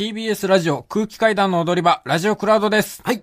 [0.00, 3.02] TBS ラジオ空気階段の踊り場、ラジオクラウドです。
[3.04, 3.22] はい。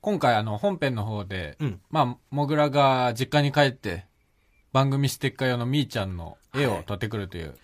[0.00, 4.06] 今回あの本編の方で、うんまあ、もぐらが実家に帰って、
[4.72, 7.56] 番組ステッカー用のみーちゃんの絵を撮ってくるという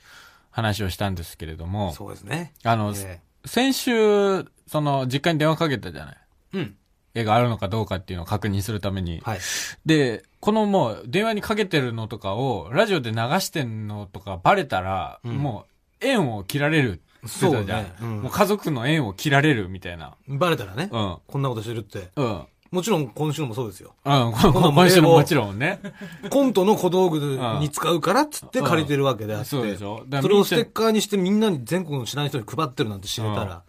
[0.50, 2.52] 話をしたんですけれども、そうですね。
[2.64, 6.16] あの、え先週、その実家に電話かけたじゃない。
[6.54, 6.76] えうん。
[7.14, 9.20] 絵があるのかどうかっていうのを確認するために。
[9.22, 9.38] はい。
[9.86, 15.70] で、このもう電話にかけてるのとかをラジオで流してんのとかバレたら、うんもう
[16.00, 20.14] 縁を切られるそうねうんもう家族の縁を切られるみたいな。
[20.28, 21.16] バレたらね、うん。
[21.26, 22.10] こんなことしてるって。
[22.16, 22.42] うん。
[22.70, 23.94] もちろん今週のもそうですよ。
[24.04, 25.80] うん、ここの 今週ももちろんね。
[26.30, 29.46] コントの小道具に使うからっつって借りてるわけであって。
[29.46, 33.62] そうでしょそれをステッカーにしてみんなに全国の知らない人に配ってるなんて知れたら、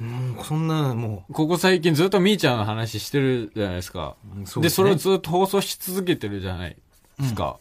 [0.00, 4.16] うん、そんなもここ最近ずっとみーちゃんの話してるじゃないですか。
[4.36, 6.76] うんそうでねそれをずっと放送し続けてるじゃない
[7.18, 7.58] ですか。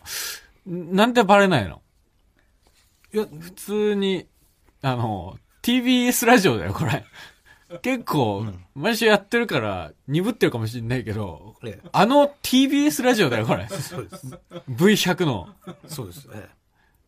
[0.66, 1.82] なんでバレないの？
[3.12, 4.28] う、いや、普通に、
[4.82, 7.06] あの、TBS ラジオだよ、これ。
[7.82, 13.68] 結構、毎週やってるから、鈍ってるかもしれないけど、ええあの TBS ラジオだよ、これ。
[13.68, 14.40] そうです。
[14.70, 15.50] V100 の。
[15.88, 16.28] そうです。
[16.34, 16.48] え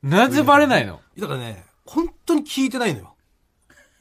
[0.04, 1.00] なぜバレないの？
[1.18, 3.16] えだからね、本当に聞いてないのよ。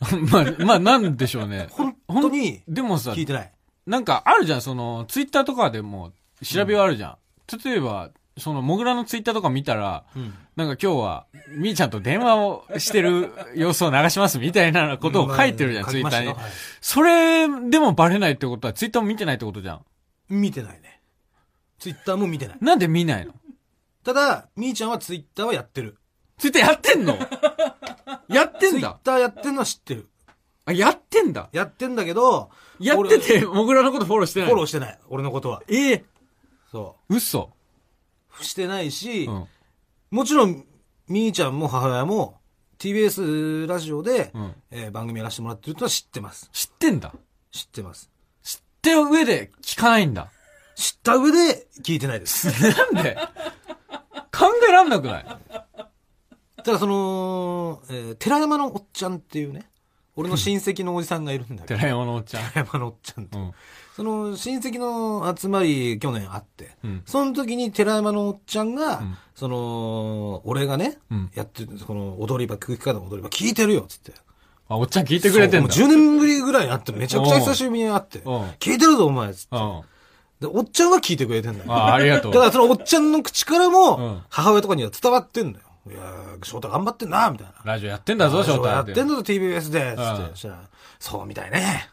[0.30, 1.68] まあ、まあ、なんでしょうね。
[1.70, 3.52] 本当にでもさ聞、いてない。
[3.86, 6.12] なんかあるじゃん、その、ツイッターとかでも
[6.42, 7.16] 調べはあるじゃん。
[7.64, 10.34] 例えば、その、モグラのツイッターとか見たら、うん。
[10.56, 16.26] なんか今日は、みーちゃんと電話をしてる様子を流しますみたいなことを書いてるじゃん、まあツイッターに。
[16.28, 16.36] はい
[16.80, 19.84] それでもバレないってことは、ツイッターも見てないってことじゃん。
[20.28, 21.00] 見てないね。
[21.78, 22.58] ツイッターも見てない。
[22.60, 23.34] なんで見ないの？
[24.04, 25.98] ただ、みーちゃんはツイッターはやってる。
[26.38, 27.18] ツイッターやってんの？
[28.28, 28.98] やってツイッんだ。
[29.02, 30.08] ターやってんのは知ってる。
[30.66, 31.48] あ、やってんだ。
[31.52, 34.48] やってんだけど、やってて、モグラのことフォローしてない。
[34.48, 34.98] フォローしてない。
[35.08, 35.62] 俺のことは。
[35.68, 36.04] ええ
[36.70, 37.50] そ嘘。
[38.40, 38.44] う。
[38.44, 39.46] してないし、うん。
[40.10, 40.64] もちろん、
[41.08, 42.38] みーちゃんも母親も
[42.78, 44.54] TBS ラジオで、うん。
[44.70, 46.48] えー番組やらせてもらってるとは知ってます。
[46.52, 47.12] 知ってんだ。
[47.52, 48.10] 知ってます。
[48.42, 50.30] 知ってる上で聞かないんだ。
[50.76, 52.46] 知った上で聞いてないです。
[52.94, 53.16] なんで？
[54.32, 55.26] 考えらんなくない？
[56.64, 59.68] ただその、えー寺山のおっちゃんっていうね、
[60.16, 62.50] 俺の親戚のおじさんがいるんだけど、 寺山のおっちゃん。
[62.50, 63.52] 寺山のおっちゃんと、うん。
[64.00, 67.02] その親戚の集まり去年あって、うん。
[67.04, 71.30] その時に寺山のおっちゃんが、うんその、俺がね、うん。
[71.34, 74.12] やってる、この踊り場、空気階段の踊り場聞いてるよ、つって。
[74.70, 75.66] あ、おっちゃん聞いてくれてんだ。
[75.66, 78.42] もう10年ぶりぐらいに会って、めちゃくちゃ久しぶりに会って、うん。
[78.52, 79.56] 聞いてるぞ、お前、つって。
[79.56, 79.82] うん。
[80.40, 81.70] で、おっちゃんは聞いてくれてんだよ。
[81.70, 82.32] あ、ありがとう。
[82.34, 85.66] だからそのおっちゃんの口からうもん、母親とかには伝わってんだよ。
[85.90, 87.54] いやー、翔太頑張ってんな、みたいな。
[87.64, 89.82] ラジオやってんだぞ、翔太やってんだぞ、TBS で、つって。
[89.82, 90.60] うんそしたら、
[90.98, 91.90] そうみたいね。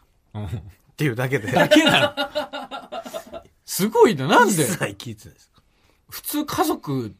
[0.98, 1.04] うん。
[1.04, 1.52] っていうだけで。
[1.52, 2.14] だけな
[3.32, 3.42] の？
[3.64, 4.26] すごいな。
[4.26, 4.54] なんで？
[4.54, 5.52] 一切聞いてないです。
[6.10, 7.14] 普通家族、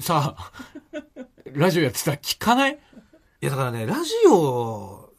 [0.00, 0.36] さ、
[1.52, 2.72] ラジオやってたら聞かない？
[2.72, 2.76] い
[3.40, 5.10] や、だからね、ラジオ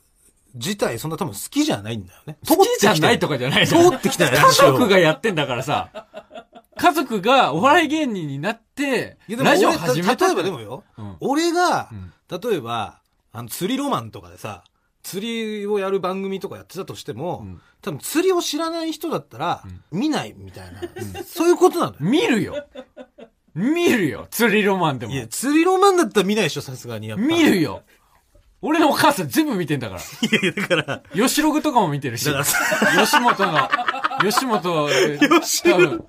[0.53, 2.37] 自体そんな多分好きじゃないんだよね。
[2.47, 3.89] 好きじゃないとかじゃないじゃん。
[3.89, 4.51] 通ってきたよ、家。
[4.51, 6.07] 族がやってんだからさ。
[6.77, 12.99] 家族がお笑い芸人になって、ラジオ俺始めた例えばでもよ、うん俺がう、ん例えば、
[13.31, 14.63] あの、釣りロマンとかでさ、
[15.05, 20.81] 釣りをやる番組とかやってたとしても、うん多分釣りを知らない人だったら、うん見ないみたいな、
[21.23, 21.97] そういうことなのよ。
[21.99, 22.65] 見るよ。
[23.53, 24.27] 見るよ。
[24.31, 25.15] 釣りロマンでもい。
[25.15, 27.23] や、釣りロマンだったら見ないでしょ、さすがにやっぱ。
[27.23, 27.83] 見るよ。
[28.61, 30.01] 俺のお母さん全部見てんだから。
[30.27, 32.25] いやいや、だから、吉ログとかも見てるし。
[32.25, 33.69] 吉本の、
[34.21, 34.89] 吉本、
[35.41, 36.05] 吉多分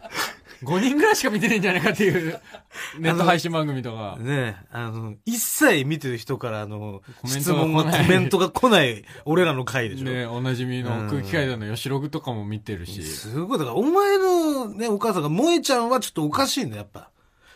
[0.62, 2.40] 5人ぐらいしか見てないんじゃないかっていう、
[2.98, 4.16] ネット配信番組とか。
[4.18, 10.04] ねえ、あの、一切見てる人から、あの、質問が、コメントが来ない、俺らの回でしょ。
[10.04, 13.02] ね、おなじみの空気階段の吉ログとかも見てるし。
[13.02, 17.10] すごい、だから、お前のね、お母さんが、萌えちゃんはちょっとおかしいんだ、やっぱ。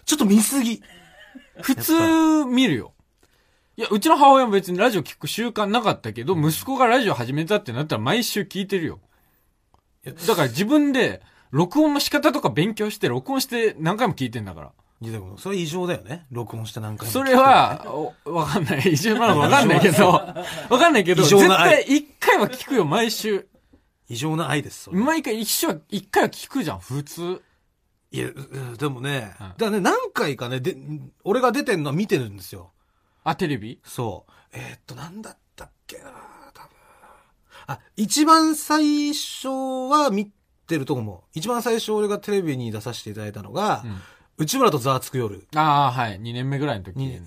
[0.04, 0.82] ちょっと見すぎ。
[1.62, 2.92] 普通見るよ。
[3.76, 9.00] いや、うちの母親も別にラジオ聞く習慣なかったけど、息子がラジオ始めたってなったら毎週聞いてるよ。
[10.04, 14.72] だから自分で、録音の仕方とか勉強して、録音して何回も聞いてんだから。
[15.02, 16.26] いや、でも、それ異常だよね。
[16.30, 17.86] 録音して何回も聞くそれは、
[18.24, 18.82] おわかんない。
[18.92, 23.48] 異常なのかわかんないけど、わかんないけど、異常絶な愛対一回は聞くよ、毎週。
[24.08, 27.42] 異常な愛です、それ毎回一週は、一回は聞くじゃん、普通。
[28.12, 30.76] いや、うでもね、うんだからね、何回かね、で、
[31.24, 32.72] 俺が出てんのは見てるんですよ。
[33.24, 33.80] あ、テレビ？
[33.84, 34.32] そう。
[34.52, 36.04] えーっと、なんだったっけな
[36.52, 36.70] 多分。
[37.68, 40.30] あ、一番最初は見
[40.70, 44.00] てるとこも、一番最初俺がテレビに出させていただいたのが、うん。
[44.38, 45.46] 内村とざわつく夜。
[45.54, 46.20] ああ、はい。
[46.20, 47.20] 2年目ぐらいの時にに。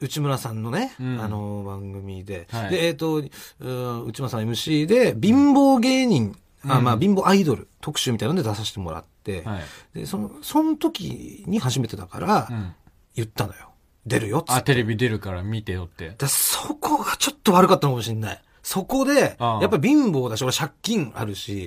[0.00, 2.48] 内村さんのね、うんあの番組で。
[2.50, 3.16] はいで、えーっと、
[3.60, 9.58] うん内村さん MC で、貧乏芸人、あうんまあ、貧乏アイドル特集みたいなので出させてもらって、は
[9.94, 9.98] い。
[9.98, 12.74] で、その、その時に初めてだからう、ん。
[13.14, 13.70] 言ったのよ。
[14.06, 16.14] 出るよっつってあ、テレビ出るから見てよって。
[16.16, 18.42] だそこがちょっと悪かったのかもしれない。
[18.62, 21.66] そこで、ああやっぱり貧乏だし、俺借金あるし、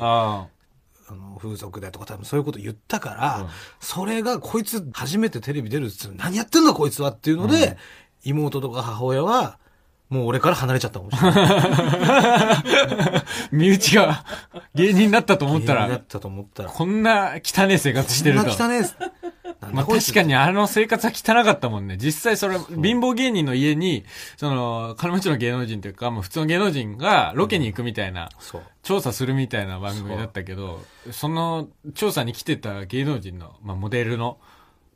[1.09, 3.47] ああの、風俗でとか多分そういうこと言ったから、うん。
[3.79, 7.75] それがこいつ初めてテレビ出るっつ何やってんだこいつはっていうので、うん。
[8.23, 9.59] 妹とか母親は、
[10.09, 11.43] もう俺から離れちゃったかもしれない。
[11.45, 12.63] あ。
[13.51, 14.25] 身内が
[14.73, 16.69] 芸人になったと思ったら、芸人だったと思ったら。
[16.69, 18.45] こんな汚い生活してると。
[18.45, 18.89] こんな汚ね
[19.71, 21.97] まあ確かにあの生活は汚かったもんね。
[21.97, 24.05] 実際それ、貧乏芸人の家に、
[24.37, 28.61] その、金持ちの芸能人というか、もう普通の芸能人がロケに行くみたいな、そう。
[28.81, 34.39] 調査するみたいな番組だったけど、その調査に来てた芸能人の、まあモデルの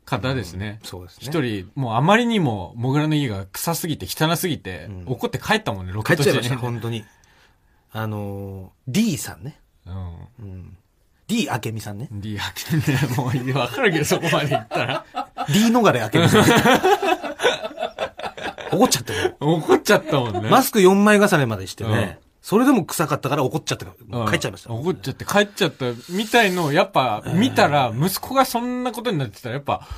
[0.04, 0.80] 方ですね。
[0.82, 1.26] そうですね。
[1.26, 6.60] 一人、もうあまりにも、モグラの家が臭すぎて、汚すぎて、うん怒って帰ったもんね、ロケ帰っちゃいました、に。
[6.60, 7.04] 本当に。
[7.92, 9.58] あのー、D さんね。
[9.86, 9.90] う
[10.40, 10.76] うん。
[11.26, 12.08] D 明美さんね。
[12.12, 12.20] ん。
[12.20, 15.04] リアクね、 もうわかるけど、そこまで言ったら。
[15.48, 16.44] D 逃れ明美さん。
[18.76, 19.36] 怒っちゃってる。
[19.40, 20.50] 怒っちゃったもんね。
[20.50, 22.18] マスク4枚重ねまでしてうんね。
[22.44, 24.70] それでも臭かったから怒っちゃって、帰っちゃいました。
[24.70, 29.88] 怒っちゃって帰っちゃったみたいのをやっぱ見たら、息子がそんなことになってたらやっぱ、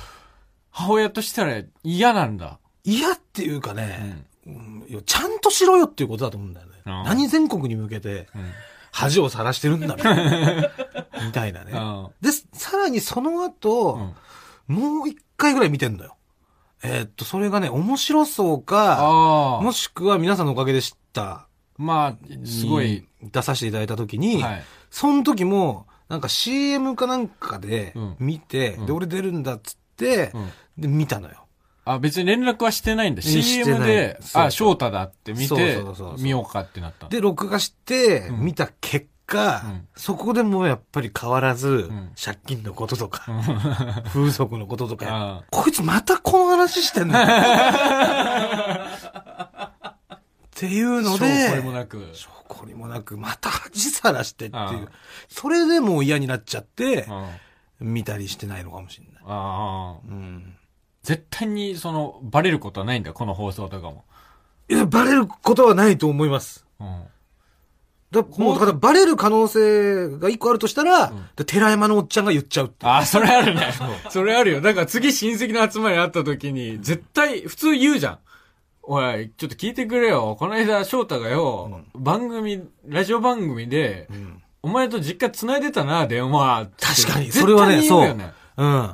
[0.71, 2.59] 母親としたら嫌なんだ。
[2.85, 6.73] 嫌っていうかね、うんちゃんとしろよっていうことだと思うんだよね。
[6.85, 8.51] うん何全国に向けてうん。
[8.93, 10.71] 恥をさらしてるんだみたいな。
[11.27, 11.73] みたいなね。
[11.73, 14.13] うんで、さらにその後、
[14.67, 16.15] もう一回ぐらい見てんだよ。
[16.81, 19.59] えーっと、それがね、面白そうか。
[19.61, 21.46] もしくは皆さんのおかげで知った。
[21.77, 22.87] まあ、すごい。
[23.21, 24.63] に出させていただいた時に、はい。
[24.89, 28.15] その時も、なんか CM かなんかでうん。
[28.19, 28.85] 見て、うん。
[28.85, 30.49] で、俺出るんだっつって、うん。
[30.77, 31.45] で、見たのよ。
[31.85, 33.21] あ、別に連絡はしてないんだ。
[33.21, 35.83] CM で、あ、翔太だって見て
[36.19, 37.07] 見ようかってなった。
[37.07, 38.39] で、録画して、うん。
[38.41, 39.87] 見た結果、うん。
[39.95, 42.11] そこでもやっぱり変わらず、ん。
[42.21, 45.43] 借金のこととか、あ 風俗のこととか、あ。
[45.49, 47.19] こいつまたこの話してんの？
[50.57, 52.09] っていうので、証拠もなく。
[52.13, 54.89] 証拠にもなく、また恥さらしてっていうああ。
[55.29, 57.05] それでもう嫌になっちゃって
[57.79, 59.23] 見たりしてないのかもしれない。
[59.27, 59.97] あ。
[60.03, 60.55] うん。
[61.03, 64.05] 絶対に、その、バレることはないんだ、この放送とかも。
[64.67, 66.65] いや、バレることはないと思います。
[66.79, 67.03] うん。
[68.09, 72.91] だもう、だからバレる可能性が一個あるとしたら、で寺山のおっちゃんが言っちゃうっていう。
[72.91, 73.73] あ、それあるね。
[74.09, 74.61] それあるよ。
[74.61, 78.19] だから次親戚の集まりあった時に、絶対、普通言うじゃん。
[78.89, 80.37] おい、ちょっと聞いてくれよ。
[80.39, 86.67] この間、翔太がよ、番組、ラジオ番組で、うんお前と実家繋いでたな、電話。
[86.77, 88.01] 確かに、それはね、そう。
[88.01, 88.91] 言よねうん。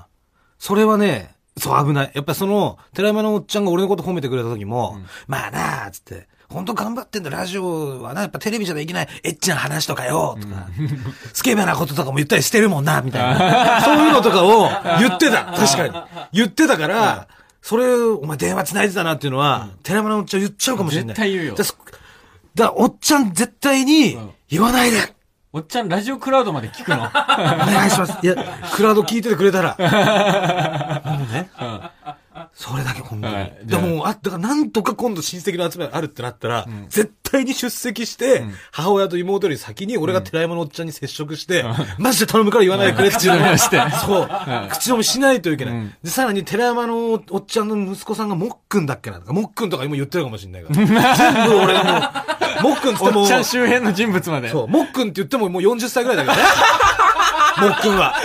[0.60, 2.12] それはね、そう危ない。
[2.14, 10.68] やっぱりその、寺山のおっちゃんが俺のこと褒めてくれた時も、まあなあ、つって、本当頑張ってんだ、ラジオはな、やっぱテレビじゃできないエッチな話とかよ、とか、
[11.34, 13.82] スケベなこととかも言ったりしてるもんな、みたいな。
[13.82, 14.70] そういうのとかを
[15.00, 15.46] 言ってた。
[15.46, 16.28] 確かに。
[16.34, 17.28] 言ってたから、
[17.64, 21.16] それ、お前電話繋いでたなっていうのは、寺山のおっちゃん言っちゃうかもしれない。
[21.16, 21.74] 絶対言うよだか
[22.56, 24.98] らおっちゃん絶対にうん、言わないで、
[25.54, 26.98] おっちゃん、ラジオクラウドまで聞くの？
[27.08, 28.18] お願いします。
[28.22, 28.36] いや、
[28.76, 29.78] クラウド聞いててくれたら。
[31.06, 31.50] もうね。
[32.56, 33.34] それだけ本当に。
[33.34, 41.66] はいでも、あ、だからなんとか今度親戚の集まりあるってなったら、絶対に出席して、母親と妹より先に俺が寺山のおっちゃんに接触して、
[41.98, 44.22] マジで頼むから言わないでくれって口止めをしてそう。
[44.28, 45.74] はい口止めしないといけない。
[45.74, 50.76] うんで、さらに寺山のおっちゃんの息子さんがもっくんだっけなとか、もっくんとか今言ってるかもしれないから。
[51.18, 51.84] 全部俺が
[52.62, 54.50] もう、もっくんってもおっちゃん周辺の人物まで。
[54.50, 56.44] そう、もっくんって言ってももう40歳ぐらいだけどね。
[57.68, 58.16] もっくんは。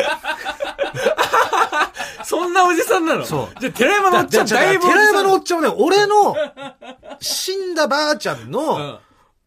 [2.38, 3.24] そんなおじさんなの？
[3.24, 4.84] そうじゃあ、寺山のおっちゃん、だだいぶ。
[4.84, 6.36] 寺山のおっちゃんはね、俺の
[7.20, 8.98] 死んだばあちゃんうのん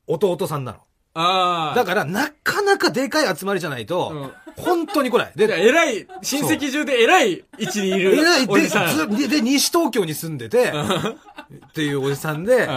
[0.08, 0.80] 弟さんなの。
[1.14, 1.76] ああ。
[1.76, 5.32] だから、なかなかでかい集まりじゃないと、本当に来ない。
[5.36, 8.70] で、偉い、親戚中で偉い位置にいるえらい、で、
[9.18, 12.68] で、で、西東京に住んでて、っていうおじさんで、で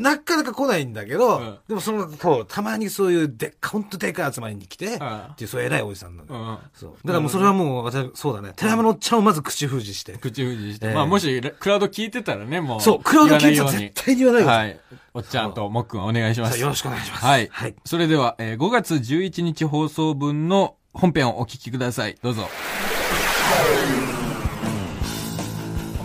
[0.00, 6.40] なかなか来ないんだけど、うんでもその、そう、たまにそういうでっか、ほんとでかい集まりに来て、んっていう、そういう偉いおじさんなのよ。
[6.40, 6.90] うんそう。
[7.04, 8.52] だからもうそれはもう、私、そうだね。
[8.56, 10.18] 寺山のおっちゃんをまず口封じして。
[10.18, 10.88] 口封じして。
[10.88, 12.80] ええまあ、もし、クラウド聞いてたらね、もう。
[12.80, 14.80] そう、クラウド聞いてたら絶対に言わないではい。
[15.14, 16.60] おっちゃんともっくんお願いします。
[16.60, 17.24] よろしくお願いします。
[17.24, 17.48] はい。
[17.52, 17.74] はい。
[17.84, 22.16] それでは、えー5月11日放送分の本編をお聞きください。
[22.22, 22.48] どうぞ。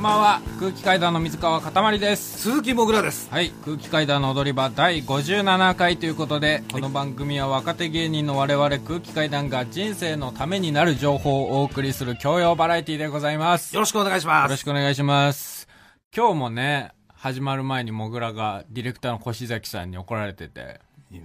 [0.04, 0.42] こんばんは。
[0.60, 2.40] 空気階段の水川かたまりです。
[2.40, 3.30] 鈴木もぐらです。
[3.32, 3.52] はい。
[3.64, 13.74] 空気階段の踊り場第57回ということで、この番組は若手芸人の我々空気階段が人生のためになる情報をお送りする教養バラエティでございます。
[13.74, 14.58] よろしくお願いしよろます。
[14.58, 15.70] しくお願いします。
[16.14, 20.82] 今日もね、始まる前にモグラがディレクターの越崎さんに怒られてて、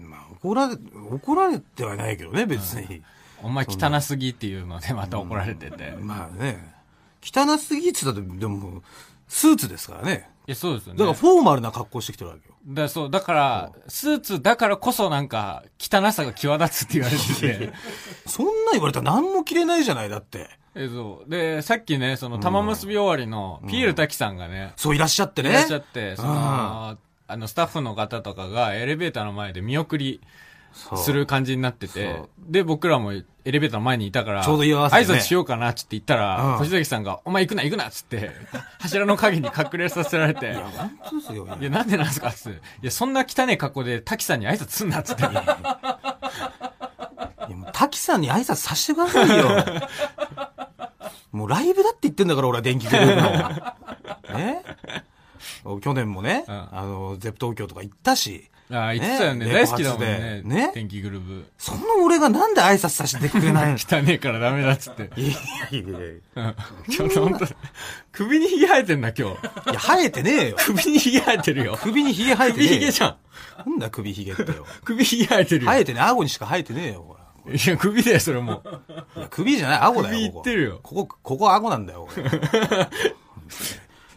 [0.08, 0.76] まあ、怒られ、
[1.10, 3.02] 怒られてはないけどね、別に。
[3.42, 5.96] お前汚すぎっていうのでまた怒られてて。
[5.98, 6.77] まあね、
[7.34, 8.82] 汚すぎって言って、でも、
[9.28, 10.28] スーツですからね。
[10.46, 10.98] いや、そうですよね。
[10.98, 12.54] だからフォーマルな格好してきてるわけよ。
[12.66, 17.72] だそう、だから、スーツだからこそなんか、汚さが際立つって言われてて。
[18.26, 20.48] そんな言われたら何も着れないじゃない、だって。
[20.74, 21.30] え、そう。
[21.30, 25.50] で、さっきね、その、玉結び終わりの、ピエール滝さんがね、そういらっしゃってね。
[25.50, 30.22] いらっしゃって、その、あの、スタッフの方とかがエレベーターの前で見送り
[30.72, 38.30] する感じになっててで、僕らもエレベーターの前にいたから、ちょうど居合わせてね挨拶しようかなって言ったら、うん星崎さんが、お前行くな行くなっつって、
[38.78, 41.48] 柱の陰に隠れさせられて、本当ですよ。
[41.60, 42.58] いや、なんでなんすかっつって。
[42.82, 45.22] いや、そんな汚い格好で滝さんに挨拶すんなっつって。
[45.22, 45.26] い
[47.50, 49.48] やもう滝さんに挨拶させてくださいよ。
[51.32, 53.22] もうライブだって言ってんだから、俺は電気グループ
[54.32, 54.36] の。
[54.38, 54.62] ね？
[55.80, 59.46] 去年もね、うんあの、ゼップ東京とか行ったし、ああ、言ってたよね。
[59.46, 60.42] ね大好きだもんね。
[60.44, 61.46] ね天気グルーブ。
[61.56, 63.78] その俺がなんで挨拶させてくれないの？
[63.80, 65.10] 汚ねえからダメだっつって。
[65.18, 65.32] いや
[65.70, 66.54] いやいや
[66.86, 67.46] 今日ほんと、
[68.12, 69.72] 首にヒゲ生えてんだ、今日。
[69.72, 70.56] や、生えてねえよ。
[70.58, 71.78] 首にヒゲ生えてるよ。
[71.82, 72.80] 首にヒゲ生えて首ねえよ。
[72.80, 73.16] ヒゲじゃん。
[73.66, 74.66] なんだ首ヒゲってよ。
[74.84, 75.70] 首ヒゲ生えてるよ。
[75.70, 77.54] 生えてね、顎にしか生えてねえよ、ほら。
[77.54, 79.18] いや、首だよ、それもう。
[79.18, 80.14] いや首じゃない、顎だよ。
[80.14, 82.28] 首いってるよここ、ここ顎なんだよ、俺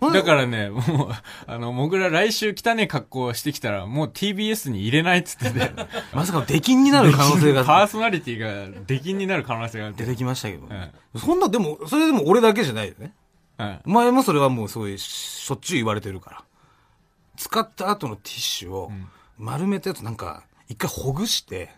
[0.10, 0.82] だからね、もう、
[1.46, 5.72] あの、もぐら来週汚ねえ格好してきたら、もう TBS に入れないっつってて。
[6.14, 9.92] まさかの出禁になる可能性パがーソナリティが出禁になる可能性が。
[9.92, 10.68] 出てきましたけど。
[11.20, 13.14] そんな、でも、それでも俺だけじゃないよね。
[13.60, 13.80] うん。
[13.86, 16.44] お前もそれはもうそういう、しょっちゅう言われてるから。
[17.38, 18.92] 使った後のティッシュを
[19.38, 21.70] 丸めたやつなんか、一回ほぐして、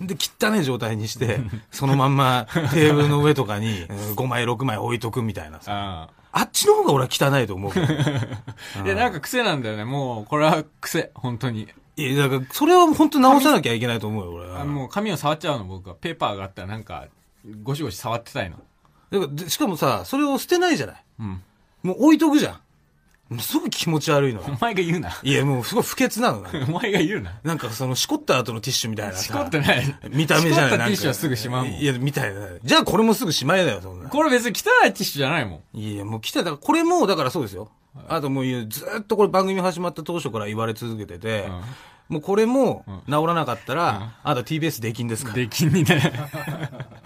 [0.00, 6.10] で、汚い状態にして、そのまんまテーブルの上とかに 5枚6枚置いとくみたいなさ。
[6.36, 7.86] ああっちの方が俺は汚いと思うけど。
[7.86, 7.88] あ。
[8.84, 9.84] いや、なんか癖なんだよね。
[9.84, 11.68] もう、これは癖、本当に。
[11.96, 14.60] いや、だから、それは本当直さなきゃいけないと思うよ、俺は。
[14.60, 15.94] あもう髪を触っちゃうの、僕は。
[15.94, 17.06] ペーパーがあったらなんか、
[17.62, 18.56] ゴシゴシ触ってたいの。
[19.10, 21.04] だからでしかもさ、それを捨てないじゃない。
[21.20, 21.42] うん。
[21.82, 22.60] もう置いとくじゃん。
[23.28, 24.46] もうすごい気持ち悪いのよ。
[24.48, 25.10] お前が言うな。
[25.22, 27.32] いや、もうすごい不潔なのお前が言うな。
[27.42, 29.24] なんかその、しこった後のティッシュみたいなさ。
[29.24, 29.96] しこってない。
[30.10, 32.40] 見た目じゃないしこったティッシュはすぐしまうもんいや、みたいな。
[32.62, 34.08] じゃあこれもすぐしまえだよ、そんな。
[34.08, 35.78] これ別に汚いティッシュじゃないもん。
[35.78, 37.68] いや、もう来た、だからこれも、だからそうですよ。
[38.08, 41.48] あともう言う、ずーっとこれ番組始まった当初から言われ続けてて、
[42.08, 45.36] もうこれも治らなかったら、あなた TBS 出禁ですから。
[45.36, 45.84] 出禁に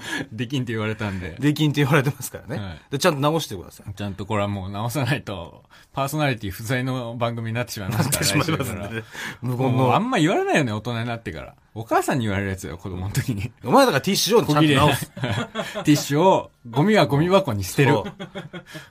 [0.00, 0.28] ね。
[0.33, 1.37] 出禁って言われたんで。
[1.38, 2.62] 出禁って言われてますからね。
[2.62, 3.95] はいでちゃんと直してください。
[3.95, 9.02] ちゃんとこれはもう直さないと、パーソナリティ不在の番組になってしまいますから、しまいますかね。
[9.42, 9.95] 無言の。
[9.95, 11.54] あんま言われないよね、大人になってから。
[11.75, 13.52] お母さんに言われるやつよ、子供の時に。
[13.64, 14.75] お前だからティッシュをちゃんと。
[14.75, 15.11] 直す。
[15.11, 18.07] ティッシュを、ゴミはゴミ箱に捨てるそ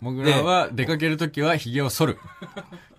[0.01, 0.03] う。
[0.03, 2.19] もぐらは出かけるときは髭を剃る。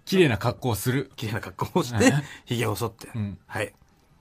[0.04, 1.10] 綺麗な格好をする。
[1.16, 2.12] 綺麗な格好をして、
[2.44, 3.08] 髭を剃って。
[3.18, 3.72] んはい。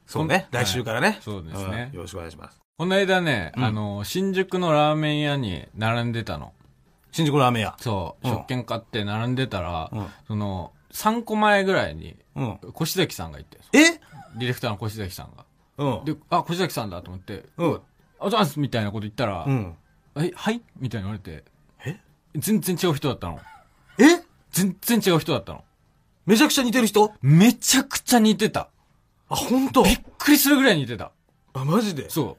[0.06, 0.48] そうね。
[0.52, 1.20] はい来週からね。
[1.22, 2.60] そうですねんよろしくお願いします。
[2.80, 6.54] この間ね、あの、新宿のラーメン屋に並んでたの。
[7.12, 7.76] 新宿ラーメン屋。
[7.78, 12.60] そう、うん食券買って並んでたら、うんその、3個前ぐらいに、うん。
[12.82, 14.00] 越崎さんがいて、え？
[14.38, 15.46] ディレクターの越崎さんが。
[15.78, 16.06] うん。
[16.06, 17.82] で、あ、越崎さんだと思って、うん。
[18.18, 19.76] あざーすみたいなこと言ったら、うん。
[20.16, 20.62] え、はい？
[20.80, 21.44] みたいに言われて、
[21.86, 22.00] え？
[22.38, 23.42] 全然違う人だったの。
[24.00, 24.24] え？
[24.52, 25.66] 全然違う人だったの。
[26.26, 27.12] めちゃくちゃ似てる人？
[27.22, 28.70] めちゃくちゃ似てた。
[29.28, 29.84] あ、本当？
[29.84, 31.12] びっくりするぐらい似てた。
[31.52, 32.10] あ、マジで？
[32.10, 32.38] そ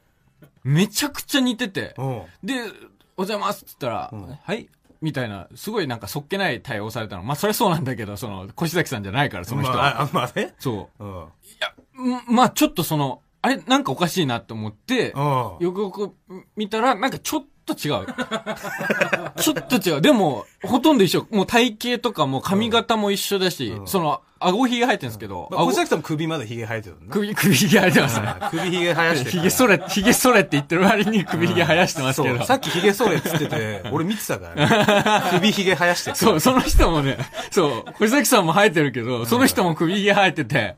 [0.63, 1.93] めちゃくちゃ似てて。
[1.97, 2.23] うん。
[2.43, 2.75] で、おはよう
[3.17, 4.69] ございますって言ったら、んはい？
[5.01, 7.23] みたいな、すごいなんかそっけない対応されたの。
[7.23, 9.77] まあ、それはそうなんだけど、その、越崎さんじゃないから、その人は。
[9.77, 10.53] まあ、あまあね。
[10.59, 11.03] そう。
[11.03, 11.11] うん。
[11.11, 11.19] い
[11.59, 15.21] や、んまあ、ちょっとその、あれ、なんかおかしいなって思って、うん。
[15.21, 16.15] よくよく
[16.55, 18.05] 見たら、なんかちょっと違う。
[19.41, 20.01] ちょっと違う。
[20.01, 21.27] でも、ほとんど一緒。
[21.31, 27.13] もう体型とかも髪型も一緒だし、うんその、顎ひげ生えてるんですけど、まあ、小顎崎さんも首まで髭生えてるんだ。
[27.13, 28.27] 首、首ひげ生えてますね。
[28.27, 32.37] あ首髭生やしてるからひげそれ、ひげそれって言ってる割に首ひげ生やしてますけど。
[32.37, 35.39] そう、さっき髭剃れっつってて、 俺見てたからね。
[35.39, 36.15] 首髭生やしてる。
[36.15, 37.17] そう、その人もね、
[37.51, 40.75] そう、小崎さんも生えてるけど、その人も首ひげ生えてて、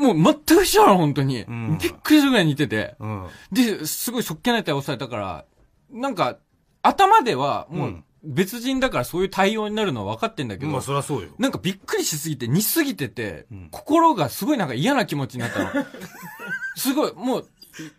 [0.00, 1.40] もう全く一緒なの、本当に。
[1.42, 2.96] んびっくりするぐらい似てて。
[3.00, 3.26] うん。
[3.52, 5.44] で、すごいそっけない対応されたから、
[5.92, 6.38] なんか、
[6.82, 11.28] 頭では、もう、別人だからそういう対応になるのは分かってんだけど、まあ、そりゃそうよ。
[11.38, 15.70] なんかびっくりしすぎて、似すぎてて、ん心がすごいなんか嫌な気持ちになったの。
[16.76, 17.48] すごい、もう、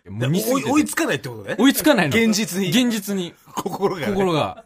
[0.10, 1.56] もう似すぎてて追い追いつかないってことね。
[1.58, 2.16] 追いつかないの。
[2.16, 3.34] 現実に現実に。
[3.56, 4.08] 心がね。
[4.08, 4.64] 心が。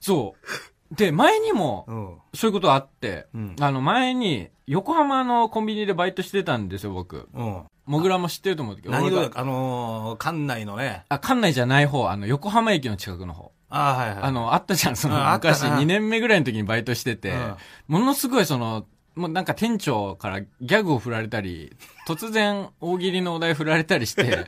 [0.00, 0.46] そう。
[0.92, 2.16] で、前にも、うん。
[2.34, 7.28] そういうことあって、うんあの、前に、横浜のコンビニでバイトしてたんですよ、僕。
[7.34, 7.62] うん。
[7.86, 8.90] もぐらも知ってると思うけど。
[8.90, 11.04] 何俺ががあのー、館内のね。
[11.08, 13.52] あ、館内じゃない方、あの、横浜駅の近くの方。
[13.70, 14.18] ああ、はいはい。
[14.22, 17.56] あの、あったじゃん、その、昔、な2年目ぐらいの時にバイトしてて、うん
[17.88, 21.74] ものすごいその、もうなんか店長からギャグを振られたり、
[22.06, 24.46] 突然大喜利のお題振られたりして、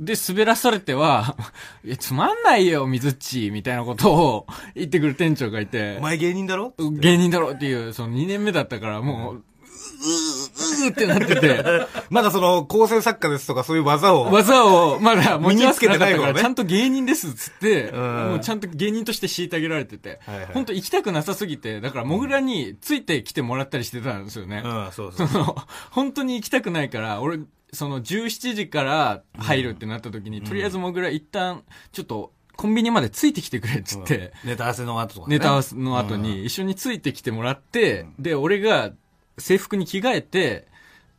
[0.00, 1.36] で、滑らされては、
[1.84, 5.98] いや、つまんないよ、水っち、みたいなことを言ってくる店長がいて。
[5.98, 6.72] お、前芸人だろ？
[6.78, 11.62] 芸人だろっていう、その2年目だったから、もう、うー、うーってなってて、
[12.08, 14.30] まだその、構成作家ですとかそういう技を。
[14.32, 18.00] 技をまだ持ち合わせてなかったから、身につけてない頃ねちゃんと芸人ですっつって、うん。
[18.30, 20.20] もうちゃんと芸人として虐げられてて。
[20.26, 24.62] はいはい、本当行きたくなさすぎて、だから、モグラについてきてもらったりしてたんですよね。
[24.64, 25.26] うん、そうそ。
[25.26, 25.42] そう。
[25.42, 25.56] の、
[25.90, 27.40] 本当に行きたくないから、俺、
[27.72, 35.38] その17時から入るってなった時に、とりあえずモグラ一旦、ちょっと、コンビニまでついてきてくれっつって、ネタ合わせの後とかね。
[35.38, 38.92] ネタ合わせの後に一緒についてきてもらって、で、俺が
[39.38, 40.68] 制服に着替えて、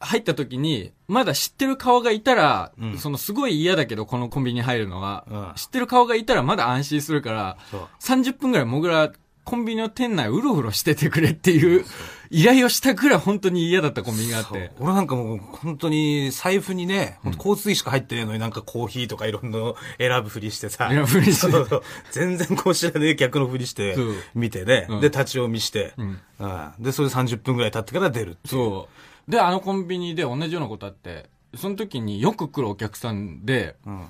[0.01, 2.97] 入った時に、まだ知ってる顔がいたら、うん。
[2.97, 5.51] そのすごい嫌だけど、このコンビニに入るのは、うん。
[5.55, 7.87] 知ってる顔がいたらまだ安心するから、そう。
[7.99, 9.11] 30分ぐらいモグラ、
[9.43, 11.85] コンビニの店内うろうろしててくれっていう
[12.29, 14.71] 依頼をしたぐらい本当に嫌だったコンビニがあって。
[14.79, 20.87] 俺なんかもう本当に財布にね、本当交通費しか入ってねえのになんかコーヒーとかいろんなの選ぶふりしてさ。
[20.89, 21.81] 選ぶふりして
[22.11, 23.95] 全然こう知らねえ客のふりして
[24.33, 24.85] 見てね。
[24.89, 28.87] うんで、立ち読みして、んうんで、それで30分ぐらい経ってから出るそ
[29.27, 29.31] う。
[29.31, 34.05] で、あのコンビニで同じようなことあって、その時によく来るお客さんで、うん。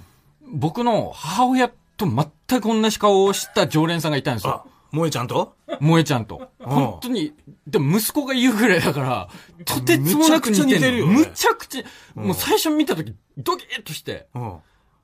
[0.53, 5.55] 僕の母親と全く同じ顔をした常連さんがいたんですあよ。、萌えちゃんと？
[5.79, 6.49] 萌えちゃんと。
[6.59, 7.33] 本当に、
[7.65, 9.29] でも息子が言うぐらいだから、
[9.65, 11.13] とてつもなく似てむちゃくちゃ似てるよね。
[11.13, 11.83] むちゃくちゃ、
[12.15, 14.57] もう最初見た時、ドキッとして、うん。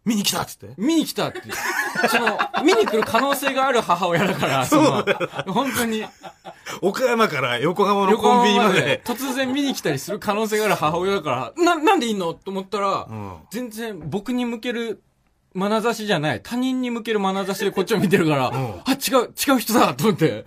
[0.05, 0.69] 見に来たっつって？
[0.77, 1.41] 見に来たって。
[2.09, 5.05] その、見に来る可能性がある母親だから、その、
[5.47, 6.05] 本当に、
[6.81, 9.01] 岡山から横浜の横コンビニ浜まで。
[9.03, 12.33] 突然見に来たりする可能性がある母親だから、な、なんでいいの？
[12.33, 13.37] と思ったら、うん。
[13.51, 15.03] 全然僕に向ける
[15.57, 20.45] 眼差しじゃない、他人に向ける眼差しでこっちを見てるから、んあ、違う、違う人だと思って。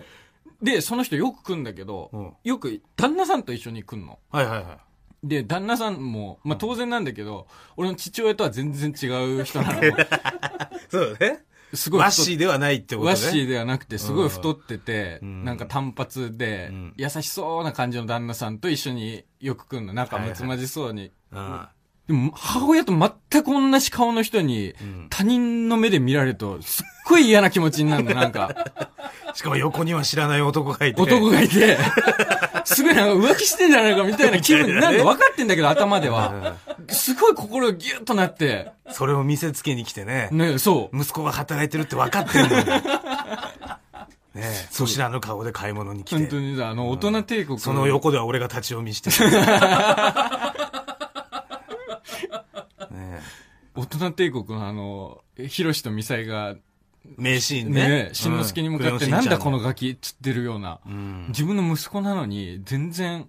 [0.61, 4.19] で、その人よく来んだけど、うんよく旦那さんと一緒に来んの。
[4.31, 4.79] はいはいは
[5.23, 5.27] い。
[5.27, 9.07] で、旦那さんも、まあ当然なんだけど、俺の父親とは全然違
[9.39, 9.81] う人なの。
[10.89, 11.43] そうだね。
[11.73, 13.11] すごいワッシーではないってことね。
[13.13, 19.93] ワッシーではなくて、すごい太ってて、うんなんか単発でうん、優しそうな感じの旦那さんと一緒によく来るの。
[19.93, 21.11] 仲睦まじそうに。
[21.31, 21.67] うん。
[22.07, 28.53] でも、母親と全く同じ顔の人に、ん他人の目で見られると、すっごい嫌な気持ちになるの、なんか。
[29.33, 31.01] しかも横には知らない男がいて。
[31.01, 31.77] 男がいて、
[32.65, 36.55] すごいなんか浮気してんじゃないかみたいな気分になるの分かってんだけど、頭では。
[36.89, 40.27] すごい心がギュッとなって、それを見せつけに来てね。
[40.31, 40.97] ね、そう。
[40.97, 42.65] 息子が働いてるって分かってんのに。
[44.33, 46.15] ねえ、そ知らぬ顔で買い物に来て。
[46.15, 47.59] 本当にさ、あの、大人帝国。
[47.59, 49.29] その横では俺が立ち読みして る。
[52.91, 53.21] ね
[53.75, 56.61] 大人帝国のあの、ヒロシとミサイが、え
[57.17, 57.89] 名シーンね。
[58.05, 60.79] ね、しんのすけに向かって、なんだこのガガキっつってるような。
[60.85, 61.25] うん。
[61.29, 63.27] 自分の息子なのに、全然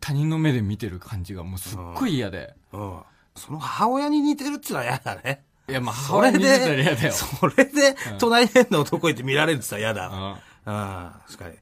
[0.00, 2.54] 他人の目で見てる感じがもうすっごい嫌で。
[2.72, 2.98] うん。
[3.34, 5.42] その母親に似てるっつうのは嫌だね。
[5.68, 7.12] いや、まあ、母それ親に見てたら嫌だで、よ。
[7.12, 10.08] それで、隣に変な男いて見られるってさ嫌だ。
[10.08, 11.56] うんああ、確かに。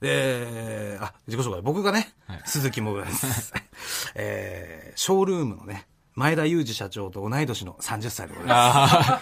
[0.00, 1.62] で、あ、自己紹介。
[1.62, 3.54] 僕がね、はい鈴木もぐらです。
[4.14, 9.20] えー、ショールームのね、前田裕二社長と同い年の30歳でございまあ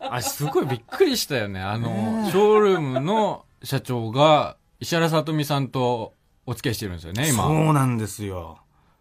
[0.00, 0.16] あ。
[0.16, 1.60] あ、すごいびっくりしたよね。
[1.60, 7.34] あの、ショールームの社長が、石原さとみさんとお付き合いしてるんですよね、す。
[7.34, 7.44] 今。
[7.44, 8.58] そうなんですよ。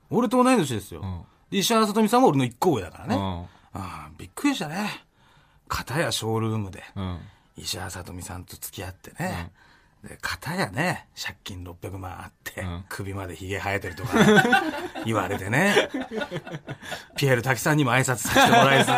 [0.10, 1.02] 俺と同い年ですよ。
[1.02, 1.21] うん
[1.52, 3.15] で石原さとみさんも俺の一個上だからね。
[3.15, 3.21] うん。
[3.21, 5.06] ああびっくりしたね。
[5.67, 7.19] 片やショールームで、うん。
[7.58, 9.52] 石原さとみさんと付き合ってね。
[10.03, 14.17] で、片やね、借金600万あって、うん首まで髭生えてるとか
[15.05, 15.89] 言われてね。
[17.15, 18.91] ピエール滝さんにも挨拶させてもらえず。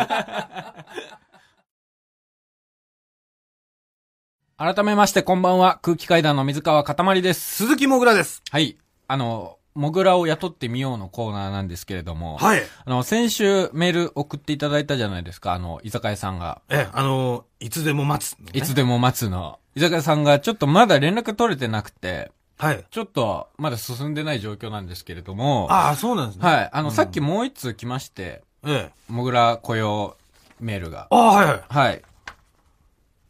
[4.56, 5.78] 改めまして、こんばんは。
[5.82, 7.56] 空気階段の水川かたまりです。
[7.56, 8.42] 鈴木もぐらです。
[8.50, 8.78] はい。
[9.08, 12.38] あの、モグラを雇ってみようのコーナーなんですけれども。
[12.38, 12.62] はい。
[12.84, 15.52] あの、先週メール送っていただいたじゃないですか。
[15.52, 16.62] あの、居酒屋さんが。
[16.70, 19.58] え、あの、いつでも待つ、いつでも待つの。
[19.74, 22.84] 居酒屋さんがちょっとまだ連絡取れてなくて、はい。
[22.90, 25.66] ちょっとまだ進んでない状況なんですけれども。
[25.70, 26.48] ああ、そうなんですね。
[26.48, 26.70] はい。
[26.72, 28.92] あの、さっきもう一通来まして、ええ。
[29.08, 30.16] モグラ雇用
[30.60, 31.08] メールが。
[31.10, 31.62] ああ、はいはい。
[31.68, 32.02] はい。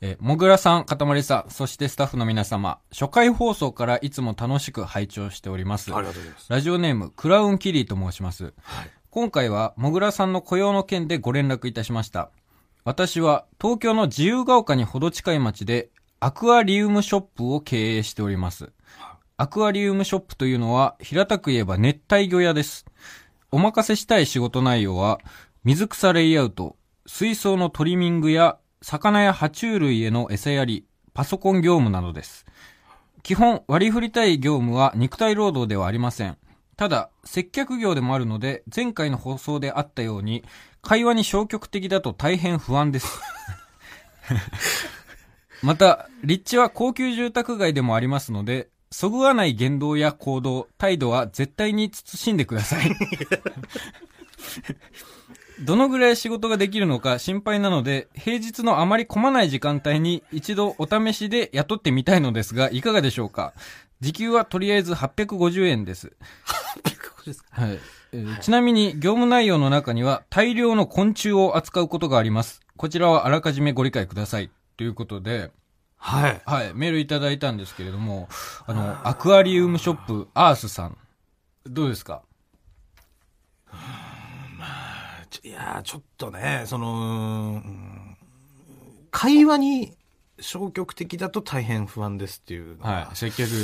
[0.03, 5.95] え、もぐらさん、かたまりさん、そしてスタッフの皆様、初回放送からいつも楽しく拝聴しております。
[5.95, 6.47] ありがとうございます。
[6.51, 8.53] ラジオネーム、クラウンキリーと申します。
[8.63, 8.91] はい。
[9.09, 12.29] 今回は、もぐらさんの雇用の件でご連絡いたしました。
[12.85, 15.89] 私は、東京の自由が丘にほど近い町で、
[16.25, 18.73] アクアリウムショップを経営しております。
[19.37, 22.87] アクアリウムショップというのは、平たく言えば熱帯魚屋です。
[23.53, 25.21] お任せしたい仕事内容は、
[25.65, 32.47] 水草レイアウト、水槽のトリミングや、魚や爬虫類への餌やり、パソコン業務などです。
[33.23, 36.39] 基本割り振りたい業務は肉体労働ではありません。
[36.79, 40.43] ただ、接客業でもあるので、前回の放送であったように、
[40.81, 43.21] 会話に消極的だと大変不安です。
[45.65, 52.95] また、立地は高級住宅街でもありますので、そぐわない言動や行動、態度は絶対に慎んでください。
[55.65, 63.55] どのぐらい仕事ができるのか心配なので、平日のあまり混まない時間帯に一度お試しで雇ってみたいのですが、いかがでしょうか？
[64.01, 66.13] 時給はとりあえず850円です。
[67.51, 67.79] はい。
[68.13, 72.61] えーちなみに業務内容の中には大量の昆虫を扱うことがあります。
[72.77, 74.51] こちらはあらかじめご理解ください。
[74.77, 75.51] ということで、
[75.97, 76.43] はい。
[76.45, 78.29] はい、メールいただいたんですけれども、
[78.67, 80.99] あの、アクアリウムショップアースさん。
[81.65, 82.23] どうですか？
[85.31, 88.17] ちょいやーちょっとね、その、うん
[89.11, 89.97] 会話に
[90.41, 93.55] 消極的だと大変不安ですっていうのは、はい、接客業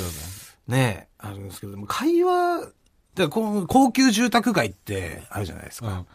[0.69, 2.69] ね、あるんですけども、会話、
[3.17, 5.89] だ高級住宅街ってあるじゃないですか。
[5.89, 6.07] うん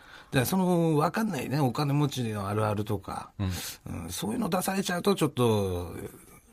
[0.42, 4.04] らその、わかんないね、お金持ちのあるあるとか、うん。
[4.04, 5.96] うんそういうの出されちゃうとちょっと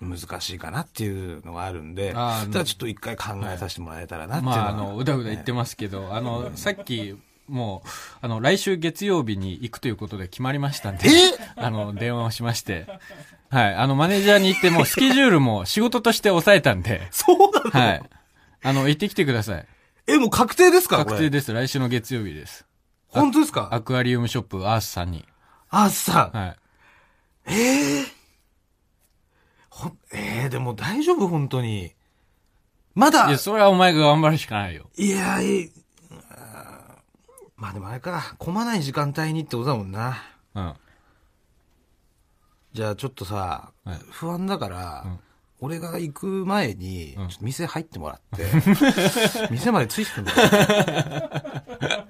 [0.00, 7.16] 難しいかなっていうのがあるんで、あーただちょっと一回考えさせてもらえたらなっていうのは、まあ、あの、うだうだ言ってますけど、あの、さっき、
[7.48, 7.88] もう、
[8.20, 11.08] あの、来週月曜日に行くということで決まりましたんで、
[11.56, 12.86] あの、電話をしまして、
[13.50, 18.02] はい、あの、マネージャーに行って、もうスケジュールも仕事として抑えたんで、そうなの、はい。
[18.62, 19.66] あの、行ってきてください。
[20.06, 21.04] え、もう確定ですか？
[21.04, 21.52] 確定です。
[21.52, 22.64] 来週の月曜日です。
[23.12, 23.68] 本当ですか？
[23.72, 25.24] アクアリウムショップアースさんに。
[25.70, 26.36] あさん？
[26.36, 26.56] はい。
[27.46, 28.04] ええ
[29.70, 31.28] ほん、ええでも大丈夫？
[31.28, 31.92] 本当に。
[32.94, 34.90] まだ、いや、それはお前が頑張るしかないよ。
[34.96, 35.70] いや、ー
[37.56, 40.18] まあでもあれか、混まない時間帯にってことだもんな。
[40.54, 40.74] うん。
[42.74, 45.18] じゃあちょっとさ、はい不安だから、うん
[45.64, 48.50] 俺が行く前に、うんちょっと店入ってもらって、
[49.52, 52.01] 店までついてくんだよ。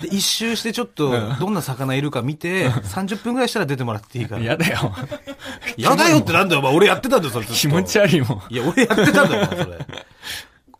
[0.00, 4.42] で、一周してちょっと、どんな魚いるか見て、30分ぐらいしたら出てもらっていいから。
[4.42, 4.94] やだよ。
[5.76, 6.74] やだよってなんだよ、お前。
[6.76, 7.46] 俺やってたんだよ、それ。
[7.46, 8.42] 気持ち悪いもん。
[8.48, 9.78] いや、俺やってたんだよ、お前それ。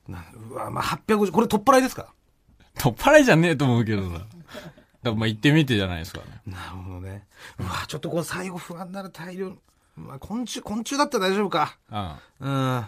[0.09, 2.07] なうわ、まあ、850、これ取っ払いですか？
[2.79, 4.20] 取っ払いじゃねえと思うけどな。
[5.03, 6.25] だまあ行ってみてじゃないですかね。
[6.46, 7.27] なるほどね。
[7.59, 9.53] うわ、ちょっとこの最後不安なら大量、
[9.96, 11.77] まあ、昆虫、昆虫だったら大丈夫か。
[11.90, 12.12] うん。
[12.40, 12.85] うん。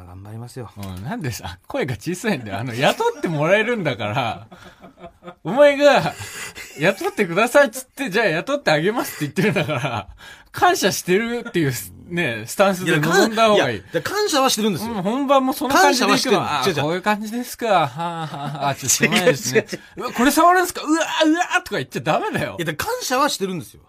[0.00, 0.70] まあ、頑張りますよ。
[0.76, 2.58] うん、なんでさ、声が小さいんだよ。
[2.58, 4.46] あの、雇ってもらえるんだから、
[5.44, 6.14] お前が、
[6.78, 10.08] 雇ってくださいっつって、じゃあ雇ってあげますって言ってるんだから、
[10.52, 11.72] 感謝してるっていう、
[12.08, 13.82] ね、スタンスで臨んだ方がいい。
[13.92, 14.94] や感謝はしてるんですよ。
[14.94, 17.66] うん本番もその感じで感謝はしてる違う違うこういう感じですか。
[17.66, 19.66] はあ、はあ、はあ、ちょっとすいですね
[20.16, 22.74] これ触るんですかうわ、うわとか言っちゃダメだよいや、。
[22.74, 23.82] 感謝はしてるんですよ。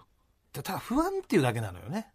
[0.52, 2.12] たただ不安っていうだけなのよね。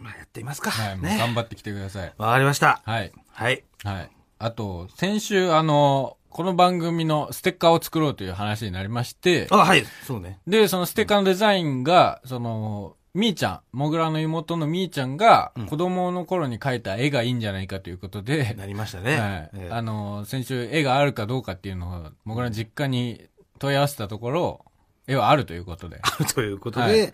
[0.00, 0.70] うんまあ、やってみますか。
[0.70, 1.18] はい、もうね。
[1.18, 2.12] 頑張ってきてください。
[2.16, 2.80] わかりました。
[2.84, 3.12] はい。
[3.30, 3.64] はい。
[3.84, 4.10] はい。
[4.38, 9.84] あと、先週、あの、この番組のステッカーを作ろうという話になりまして、あ、はい。
[10.06, 10.38] そうね。
[10.46, 19.18] で、そのステッカーのデザインが、その、みーちゃん、もぐらの妹のみーちゃんがうん、子供の頃に描いた絵がいいんじゃないかということで、なりましたね。
[19.18, 19.50] はい。
[19.54, 23.26] ええあの、先週絵があるかどうかっていうのを、もぐらの実家に
[23.58, 24.64] 問い合わせたところ、
[25.08, 26.00] 絵はあるということで。
[26.32, 27.12] ということで、はい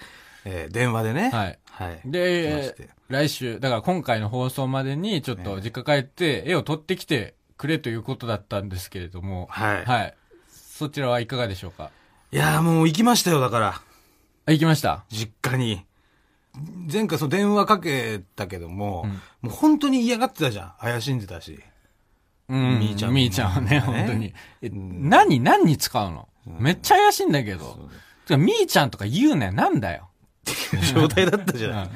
[0.49, 1.31] えー電話でね。
[1.31, 1.59] はい。
[1.71, 2.01] はい。
[2.05, 9.85] で来週、だから今回の放送までにちょっと実家帰って絵を撮ってきてくれということだったんですけれども、はい。
[9.85, 10.15] はい。
[10.49, 11.91] そちらはいかがでしょうか？
[12.31, 13.81] いやーもう行きましたよ、だから。
[14.47, 15.05] あ、行きました？
[15.11, 15.85] 実家に。
[16.91, 20.75] 前回その電話かけたけども、うんもう本当に嫌がってたじゃん。
[20.81, 21.59] 怪しんでたし。
[22.49, 22.79] うん。
[22.79, 24.33] みーちゃんもみーちゃんはね、ね本当に。
[24.63, 26.29] え、ん何、何に使うの？
[26.47, 27.79] うんめっちゃ怪しいんだけど。
[28.31, 29.53] みーちゃんとか言うなよ。
[29.53, 30.06] なんだよ。
[30.95, 31.85] 状態だったじゃない。
[31.85, 31.91] うん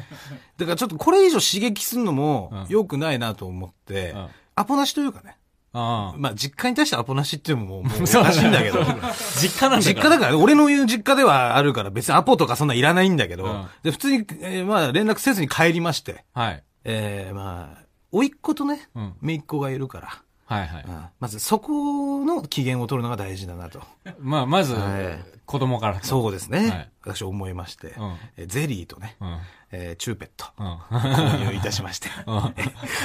[0.58, 5.38] だからちょっとこれ以上刺激するのもうん良くないなと思って、うんアポなしというかね。
[5.72, 8.80] あまあ実家に対してアポなしっていうのももうおかしいんだけど。
[9.40, 9.94] 実家なんだから。
[9.94, 16.62] 実家だから、俺の言う実家ではあるから別にアポとかそんないらないんだけど、うんで普通に、えーまあ連絡せずに帰りまして、はい。
[16.84, 19.14] えー、まあ、甥っ子とね、うん。
[19.22, 20.84] 姪っ子がいるから、はいはい。
[20.84, 23.80] うんまずそこの機嫌を取るのが大事だなと。
[24.18, 26.02] まあ、まずはい、子供から。
[26.02, 26.68] そうですね。
[26.68, 28.16] はい私思いまして、うん。
[28.36, 29.38] えーゼリーとね、うん。
[29.70, 30.76] えーチューペット、うん。
[30.98, 32.08] 購入いたしまして。
[32.26, 32.54] うん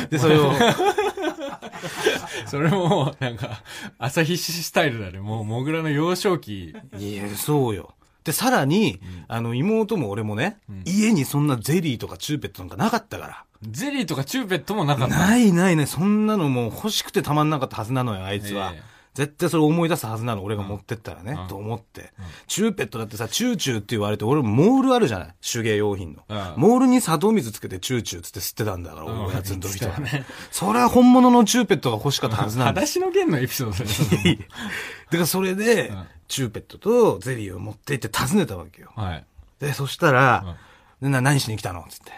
[0.10, 0.52] で、それを、
[2.48, 3.62] それもなんか、
[4.00, 5.20] 朝日スタイルだね。
[5.20, 6.76] もう、モグラの幼少期。
[6.98, 7.94] いや、そうよ。
[8.24, 13.44] で、さらに、あの、妹も俺もね、ん家にそんなゼリーとかチューペットなんかなかったから。
[13.70, 15.18] ゼリーとかチューペットもなかった。
[15.18, 15.86] ないないね。
[15.86, 18.74] そんなのもう欲しくてたまんなかったはずなのよ、あいつは。
[18.76, 18.82] え
[19.16, 22.12] 絶対それ思い出すはずなの、俺が持ってったらね、うんと思って。
[22.48, 25.34] チューペットだってさ、チューチューって言われて、俺モールあるじゃない？
[25.42, 26.24] 手芸用品の。
[26.28, 34.38] うんモールに砂糖水つけてチューチューつって吸ってたんだから、んおやつの時とか言ってそれは本物のチューペットが欲しかったはずなんだ裸足の弦のエピソードだよ。
[34.38, 38.92] だからそれで、うんチューペットとゼリーを持って行って訪ねたわけよ。
[38.96, 39.26] はい。
[39.60, 40.58] で、そしたら、
[41.00, 41.86] でな何しに来たの？
[41.88, 42.12] つって。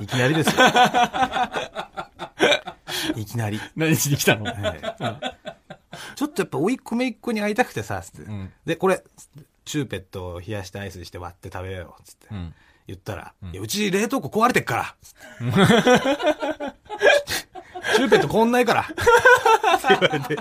[0.00, 0.62] いきなりですよ。
[3.16, 3.60] いきなり。
[3.76, 4.46] 何しに来たの？
[6.16, 8.30] ちょっとやっぱ甥っ子姪っ子に会いたくてさ、つって。
[8.30, 9.02] んで、これ、
[9.64, 12.28] チューペットを冷やしてアイスにして割って食べよう、つって。
[12.30, 12.54] うん。
[12.86, 14.94] 言ったら、いや、うち冷凍庫壊れてっから。
[17.96, 18.80] チューペットこんないから。
[18.84, 18.94] って
[19.88, 20.36] 言われて。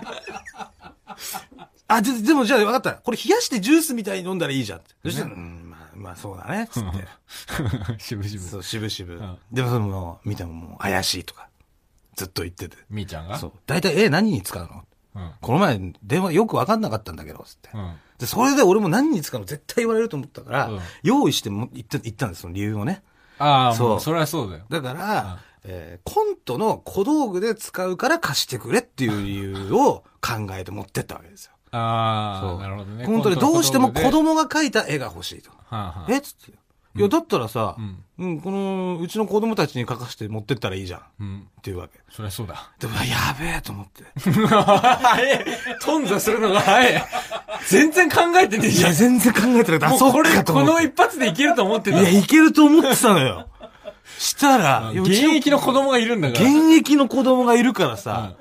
[1.88, 2.94] あ、で、でもじゃあ分かった。
[2.94, 4.82] これ冷やしてジュースみたいに飲んだらいいじゃん。
[5.04, 5.63] そしたら、うん、
[6.04, 6.68] まあ、まあそうだね。
[6.72, 8.00] つって。
[8.00, 8.44] しぶしぶ。
[8.44, 9.34] そう、渋々。
[9.34, 11.50] んでもその、見てももう怪しいとか、
[12.16, 12.78] ずっと言ってて。
[12.90, 13.38] みーちゃんが？
[13.40, 13.52] そう。
[13.66, 14.84] 大体、え、何に使うの？
[15.16, 15.32] うん。
[15.42, 17.70] この前、電話よく分かんなかったんだけど、つって。
[17.74, 17.94] うん。
[18.18, 23.02] で、それで俺も何に使うの絶対言われると思ったから、うん用意しても言った、言ったんです、その理由をね。
[23.40, 24.66] ああ、そう、それはそうだよ。
[24.70, 31.53] だから、えーコントの小道具で使うから貸してくれっていう理由を考えて持ってったわけですよ。
[31.74, 32.60] ああ、そう。
[32.60, 33.06] なるほどね。
[33.06, 35.52] コントでどうしても子は供が描いた絵が欲しいと。
[35.70, 36.54] あはあえっつって。
[36.96, 41.00] いや、だったらさ、んうん、この、うちの子供たちに描かして持ってったらいいじゃん。
[41.00, 41.48] っうん。
[41.64, 42.00] ていうわけ。
[42.12, 42.72] そりゃそうだ。
[42.80, 43.02] でも、や
[43.40, 44.04] べえと思って。
[44.22, 45.46] 早い。
[45.82, 47.04] 頓挫するのが早い。
[47.68, 48.96] 全然考えてねえいじゃんや、。
[48.96, 49.96] 全然考えてなかった。
[49.96, 50.62] あ、そうもこれ、こ。
[50.62, 53.48] の一発でいけると思ってたいや、いけると思ってたのよ。
[54.20, 56.46] したら、現役の子供がいるんだから。
[56.46, 58.36] 現役の子供がいるからさ、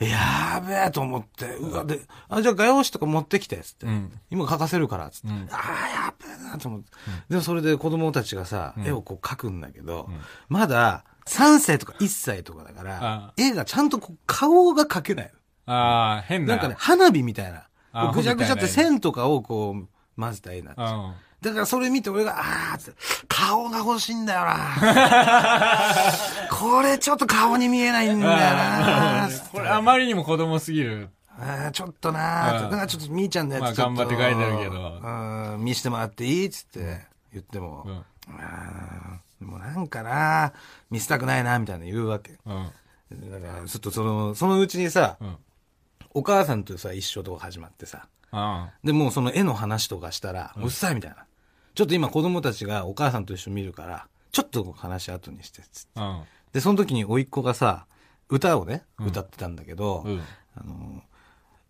[0.00, 3.86] やべえと思って、うわ、で、あ、じゃあ画用紙とか持ってきて、つって。
[3.86, 4.12] うん。
[4.30, 5.28] 今書かせるから、つって。
[5.28, 6.86] んああ、やべえなと思って。
[7.28, 15.32] でもそれで子供たちがさ、絵をこう描くんだけど、んまだ3歳とか1歳とかだからあ、絵がちゃんとこう顔が描けない
[15.66, 16.56] ああ、変な。
[16.56, 16.62] の。
[16.62, 17.68] なんかね、花火みたいな。
[18.12, 20.84] ぐちゃぐちゃって線とかをこう混ぜた絵になってう。
[20.84, 21.14] ん。
[21.40, 24.56] だからそれ見て俺が、ああ、つって顔が欲しいんだよな。
[26.50, 29.28] これちょっと顔に見えないんだよな。
[29.52, 31.10] これあまりにも子供すぎる。
[31.38, 38.04] あーちょっとなだからちょっとみーちゃんのやまあつちょっと、頑張って書いてるけどうん、見してもらっていいっつって言っても、うん。
[39.38, 40.54] でもなんかな
[40.90, 42.38] 見せたくないな、みたいな言うわけ。
[42.46, 42.70] うん。
[43.30, 45.36] だから、ちょっとその、そのうちにさ、うん。
[46.14, 48.25] お母さんとさ、一緒とか始まってさ、あ
[48.84, 51.24] で、もうその絵の話とかしたら、うっさいみたいな。
[51.74, 56.00] ちょっと今子供たちがお母さんと一緒に見るから、ちょっと話後にして、つって。
[56.52, 57.86] で、その時に甥っ子がさ、
[58.28, 60.22] 歌をね、歌ってたんだけど、うん。
[60.56, 61.02] あの、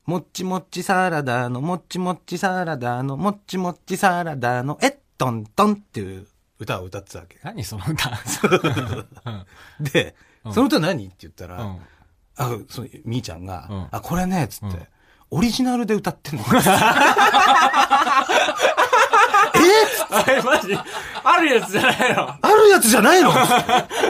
[0.04, 6.26] もっちもっちサラダの、もっちもっちサラダの、もっちもっちサラダの、えっとんとんっていう
[6.58, 7.38] 歌を歌ってたわけ。
[7.42, 8.10] 何その歌？
[9.80, 10.14] で、
[10.52, 11.06] その歌何？
[11.06, 11.80] って言ったら、うん。
[12.36, 14.86] あ、その、みーちゃんが、うんあ、これね、つって、うん
[15.30, 16.44] オリジナルで歌ってんの？
[20.08, 20.76] あれ、マジ
[21.24, 23.30] あるやつじゃないのあるやつじゃないの？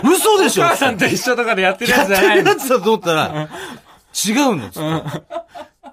[0.05, 3.48] 嘘でしょお母さんと一緒とかでやってるやってやつじゃないのるやつだと思ったら、
[4.26, 5.22] 違うの、つって。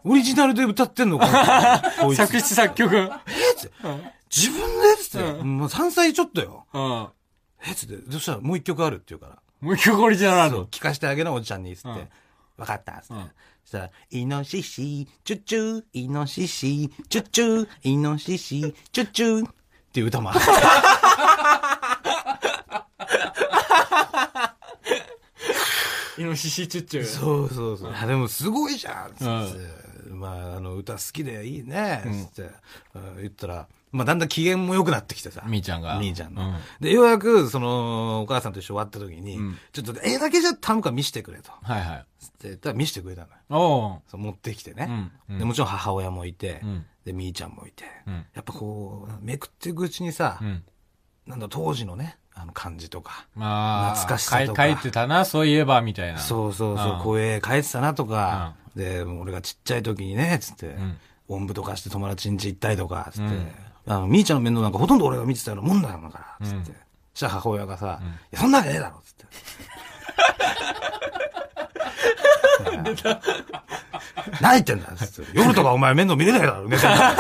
[0.06, 1.18] オリジナルで歌ってんの？
[1.20, 1.82] か
[2.16, 2.96] 作詞作曲。
[2.96, 3.10] えっ
[3.56, 3.76] つって
[4.36, 6.66] 自分でつって、もう3歳ちょっとよ。
[6.74, 7.08] うん。
[7.66, 9.38] えつって、そしたらもう一曲あるって言うから。
[9.62, 10.66] もう一曲オリジナルあるの？
[10.66, 11.90] 聞かしてあげな、おじちゃんに、つって。
[11.90, 12.10] うん
[12.56, 13.24] わかった、つって。
[13.64, 19.54] うんそしたら、イノシシ、チュッチュー、イノシシ、チュッチュー、イノシシ、チュッチューっ
[19.94, 20.40] ていう歌もある。
[26.18, 27.06] イノシシチュッチュ。
[27.06, 27.94] そうそうそう。
[27.94, 29.26] あ、でもすごいじゃん、つって。
[30.10, 32.52] まあ、あの、歌好きでいいね、つって、
[32.96, 35.44] うん言ったら、まあ、だんだん機嫌も良くなってきてさ。
[35.48, 36.50] みーちゃんがみーちゃんの。
[36.50, 41.52] うんで、ようやく、その、お母さんと一緒終わった時に、うんちょっと絵だけじゃ頼むから見してくれと。
[41.62, 42.06] はいはい。
[42.20, 43.34] つって言ったら見してくれたのよ。
[43.50, 44.02] おう。
[44.10, 45.46] そう持ってきてね、うんうんで。
[45.46, 50.64] もちろん母親もいて、うんで、みーちゃんもいて、うんやっぱこう、めくっていくうちにさ、うん。
[51.28, 56.20] なんだ、当時のね、あの感じとか、まあ、懐かしさとか書いてたな、そういえば、みたいな。
[56.20, 63.52] そうそうそう、うんこういう絵描いてたなとか、で、俺がちっちゃい時にね、つって、んおんぶとかして友達ん家行ったりとか、つって、うん
[63.88, 66.58] あの、みーちゃんの面倒なんかほとんど俺が見てたようなもんだよ、だから、つって。
[66.58, 66.76] うん
[67.14, 69.26] そしたら母親がさ、いや、そんなわけねえだろ、つって。
[74.42, 75.38] 何言ってんだつって。
[75.38, 77.14] 夜とかお前面倒見れないだろ、寝てんだ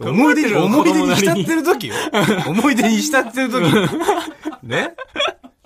[0.10, 1.94] 思い出に、思い出に浸ってる時よ。
[2.48, 3.62] 思い出に浸ってる時。
[4.64, 4.94] ね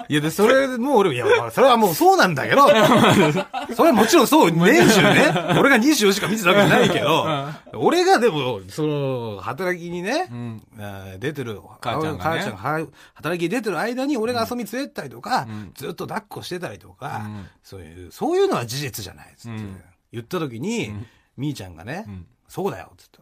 [0.08, 2.66] いいや、で、それ、もう俺、いや、まあそれはもうそうなんだけど、
[3.74, 7.26] それはもちろんそう、年中ね、俺が24時間見てたわけじゃないけど、
[7.74, 10.62] 俺がでも、その、働きにね、うん。
[10.78, 19.80] あー出てる、母ちゃんがね母ちゃんがは働きに出てる間に俺が遊び連れてったりとか、うんずっと抱っこしてたりとか、うんそういう、そういうのは事実じゃないっつって、うん
[20.12, 23.18] 言った時に、うんみーちゃんがね、うんそうだよ、つって。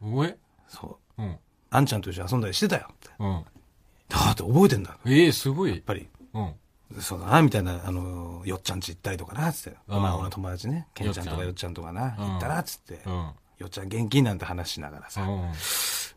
[0.00, 0.36] おえ？
[0.68, 1.22] そう。
[1.22, 1.36] うん。
[1.70, 3.10] あんちゃんと一緒に遊んだりしてたよって。
[3.18, 3.44] うん。
[4.08, 4.90] だって覚えてんだ。
[4.90, 5.80] やっええすごい。
[5.80, 6.08] ぱり。
[6.34, 6.54] うん。
[7.00, 9.78] そうだな、みたいな、あの、よっちゃんち行ったりとかな、つって。
[9.88, 13.00] うんまあ、俺の友達ね、ケンちゃんとかよっちゃんとかな、うん行ったな、つって。
[13.04, 13.12] うん。
[13.12, 15.52] よっちゃん現金なんて話しながらさ、うん。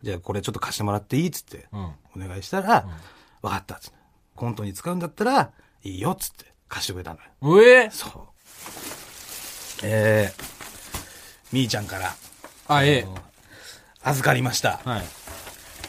[0.03, 2.23] じゃあこれちょっと貸してもらっていいっつって、うん。
[2.23, 2.87] お願いしたら、
[3.41, 3.97] わかったっつって。
[4.35, 5.51] コントに使うんだったら、
[5.83, 7.23] いいよっつって貸してくれたのよ。
[7.41, 8.11] おえそう。
[9.83, 10.43] えー、
[11.51, 12.13] みーちゃんから
[12.67, 13.07] あ、ええ。
[14.03, 14.79] 預かりました。
[14.85, 15.03] はい。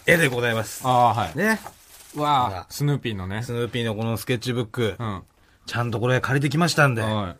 [0.07, 0.81] 絵でございます。
[0.85, 1.37] ああ、はい。
[1.37, 1.61] ね。
[2.17, 3.53] わあ、スヌーピーのねス。
[3.53, 5.23] ヌーピーのこのスケッチブック、うん。
[5.67, 7.03] ちゃんとこれ借りてきましたんで。
[7.03, 7.37] は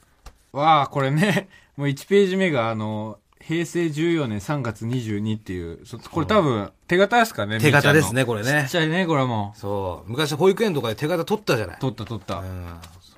[0.53, 0.57] い。
[0.57, 8.71] わあ、これね、 もう1ページ目が、あの、平成14年3月22っていう、そこれ多分、手形ですかね手形ですね、これねちっ。
[8.71, 10.11] ちゃいね、これもそう。
[10.11, 11.77] 昔保育園とかで手形取ったじゃない。
[11.77, 11.81] う。
[11.81, 12.37] 取った取った。
[12.37, 12.67] うん。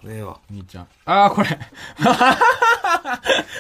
[0.00, 0.40] それよ。
[0.50, 0.86] みーちゃん。
[1.04, 1.48] ああ、これ。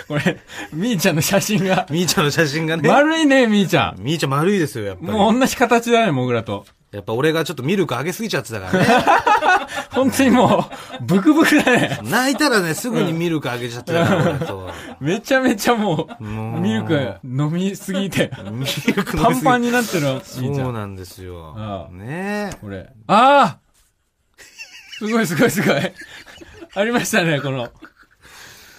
[0.08, 0.40] これ、
[0.72, 1.86] みーちゃんの写真が。
[1.90, 2.88] みーちゃんの写真がね。
[2.88, 4.02] 丸いね、みーちゃん。
[4.02, 5.12] みーちゃん丸いですよ、やっぱり。
[5.12, 6.64] もう同じ形だね、もぐらと。
[6.94, 9.04] やっぱ俺がちょっとミルクあげすぎちゃってたからね。
[9.90, 11.98] 本当にもう、ブクブクだね。
[12.04, 14.70] 泣いたらね、すぐにミルクあげちゃってたから、俺と。
[15.00, 19.66] めちゃめちゃもう、ミルク飲みすぎて、ミルクパンパンに。
[19.68, 20.40] になってるそ。
[20.40, 21.88] うんなんですよあ。
[21.90, 22.56] あねえ。
[22.60, 22.90] これ。
[23.08, 23.58] ああ
[24.98, 25.76] すごいすごいすごい。
[26.76, 27.70] ありましたね、この。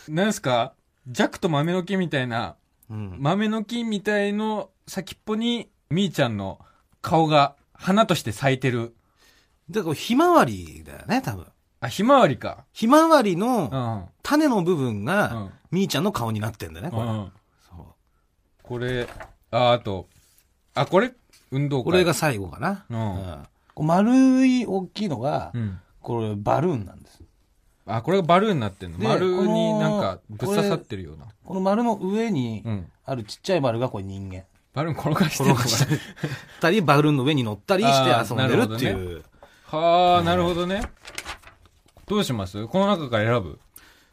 [0.08, 0.73] なんすか?
[1.08, 2.56] ジャックと豆の木みたいな、
[2.89, 3.17] うん。
[3.19, 6.60] 豆の木みたいの先っぽに、みーちゃんの
[7.01, 8.95] 顔が花として咲いてる。
[9.69, 11.45] だからひまわりだよね、多分。
[11.81, 12.65] あ、ひまわりか。
[12.73, 14.09] ひまわりうのん。
[14.23, 17.03] 種の部分うんが、みーちゃんの顔になってんだよね、これ。
[17.03, 17.31] うん。
[17.61, 17.95] そ
[18.63, 19.07] これ、
[19.51, 20.07] あ、あと、
[20.73, 21.13] あ、これ、
[21.51, 21.81] 運動会。
[21.81, 22.85] うこれが最後かな。
[22.89, 23.43] うんうん
[23.75, 25.79] こう丸い大きいのがう、ん。
[26.01, 27.21] これバルーンなんです。
[27.85, 28.97] あ、これがバルーンになってんの？
[28.97, 31.25] で丸になんかぶっ刺さってるような。
[31.43, 32.91] この丸の上にうん。
[33.03, 34.43] あるちっちゃい丸がこれ人間。
[34.75, 35.99] バルーン転がして
[36.59, 39.23] たり、バルーンの上に乗ったりして遊んでるっていう。
[39.63, 40.81] はあ、なるほどね。
[42.05, 42.67] どうします？
[42.67, 43.59] この中から選ぶ？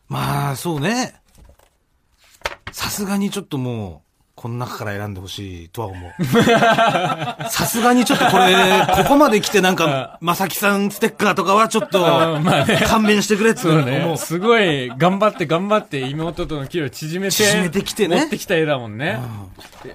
[0.09, 1.21] まあ、そうね。
[2.71, 4.12] さすがにちょっともう、
[4.43, 6.13] この中から選んでほしいとは思う。
[7.49, 8.55] さすがにちょっとこれ、
[8.97, 12.03] ここまで来てなんか、まさきさんステッカーとかはちょっと、
[12.89, 13.85] 勘弁してくれって思う。
[13.85, 14.17] ね。
[14.17, 19.21] すごい、頑張って頑張って妹との距離を縮めて、縮めてきてね持ってきた絵だもんね。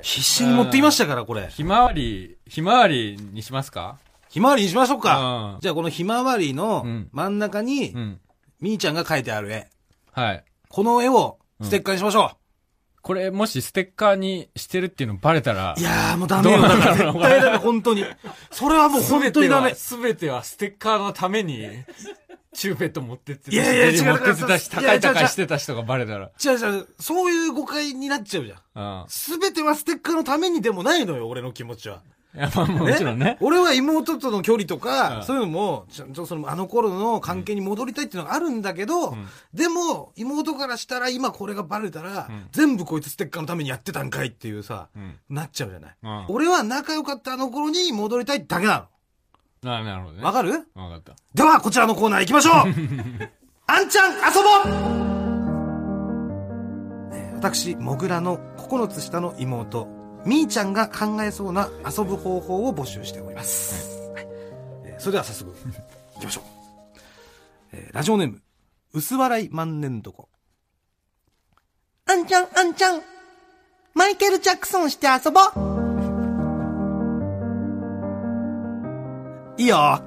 [0.02, 1.48] 必死に持っていましたから、これ。
[1.50, 3.98] ひまわり、ひまわりにしますか？
[4.30, 5.58] ひまわりにしましょうかう。
[5.58, 8.20] んじゃあこのひまわりのうん真ん中にう、ん。
[8.62, 9.68] みーちゃんが描いてある絵。
[10.14, 10.44] はい。
[10.70, 12.32] この絵をステッカーにしましょ
[13.08, 15.80] これ、もしステッカーにしてるっていうのバレたらう。
[15.80, 16.62] い、やーもうダメよ。
[16.62, 18.04] だから絶対ダメ、本当に。
[18.52, 19.74] それはもう本当にダメ。
[19.76, 21.70] すべてはステッカーのために、
[22.54, 26.32] チューペット持ってってたし、いやいやデリ持ってってたし、高い違う違う違う高いしてた人がバレたら。
[26.44, 29.02] 違う違う、そういう誤解になっちゃうじゃん。
[29.02, 29.06] うん。
[29.08, 32.02] すべてはステッカーのためにでもないのよ、俺の気持ちは。
[32.38, 33.38] いや、まあもちろんね。
[33.42, 45.16] 俺は妹との距離とか、うんそういうのも、ちゃんとその、あの頃の関係に戻りたいっていうのがあるんだけど、んでも、妹からしたら今これがバレたら、うん全部こいつステッカーのためにやってたんかいっていうさ、うん。
[45.30, 45.96] なっちゃうじゃない？
[46.04, 46.26] うん。
[46.36, 48.88] 俺は仲良かったあの頃に戻りたいだけな
[49.66, 50.20] あなるほどね。
[50.22, 50.26] の。
[50.28, 50.52] わかる？
[50.76, 51.16] わかった。
[51.34, 52.54] では、こちらのコーナー行きましょう
[53.70, 55.08] あんちゃん遊ぼう
[57.14, 59.88] えー私、もぐらの9つ下の妹、
[60.28, 63.90] みーちゃんが考えそうな遊ぶ方法を募集しております。
[64.14, 64.28] はい
[64.84, 65.52] えーそれでは早速、
[66.16, 66.44] 行きましょう。
[67.74, 68.42] えーラジオネーム、
[68.94, 70.26] 薄笑い万年床。
[72.08, 73.02] あんちゃん、あんちゃん、
[73.94, 75.78] マイケル・ジャクソンして遊ぼう
[79.58, 80.00] いいよ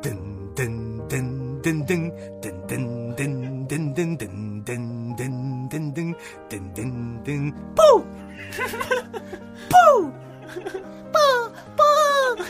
[0.00, 6.14] でんでんでんでんでんでんでんでんでんでんでんでんでんでんでん
[6.48, 8.19] でんでんでんポーポー
[8.50, 8.66] ポー
[9.70, 12.46] ポーポーポー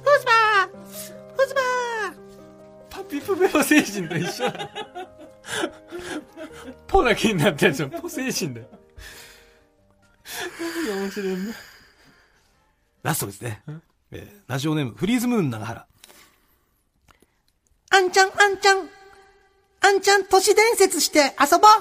[0.04, 0.68] Who's that?
[1.37, 2.12] Who's that?
[2.90, 4.68] パピプペポ精神と一緒だ。
[6.87, 8.66] ポだけになったやつはポ精神だよ。
[13.02, 13.62] ラストですね。
[14.11, 14.18] え？
[14.46, 15.87] ーラジオネーム、フリーズムーン長原。
[17.90, 18.88] あんちゃん、あんちゃん。
[19.81, 21.81] あんちゃん都市伝説して遊ぼう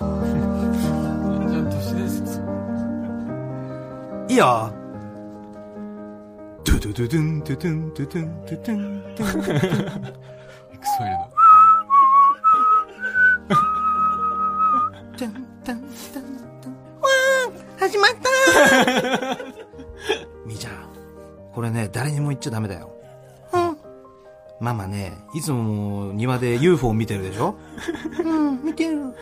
[1.50, 2.40] じゃあ、都市伝説。
[4.30, 4.72] いいよ。
[6.64, 10.14] ドゥドゥドゥドゥン、ドゥドゥン、ドゥドゥン、ドゥドゥン、ドゥン。
[10.74, 11.36] エクソイルド。
[15.18, 15.30] タン
[15.64, 15.84] タン
[16.14, 16.24] タン
[16.62, 19.45] タンわー始まったみー
[21.56, 22.92] これね、誰にも言っちゃダメだよ。
[23.54, 23.78] うん。
[24.60, 27.56] ママね、いつも庭で UFO 見てるでしょ？
[28.24, 29.16] うん、見てる。